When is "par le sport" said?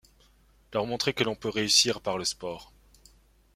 2.01-2.73